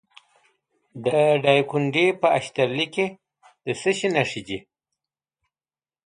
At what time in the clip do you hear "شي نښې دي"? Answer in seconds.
3.97-4.59